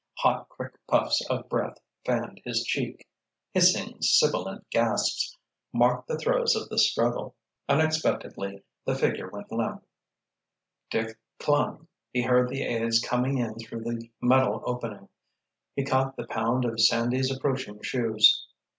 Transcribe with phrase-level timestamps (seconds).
[0.17, 3.07] Hot, quick puffs of breath fanned his cheek.
[3.53, 5.37] Hissing, sibilant gasps
[5.71, 7.35] marked the throes of the struggle.
[7.69, 9.85] Unexpectedly the figure went limp.
[10.89, 11.87] Dick clung.
[12.11, 15.07] He heard the aides coming in through the metal opening.
[15.75, 18.47] He caught the pound of Sandy's approaching shoes.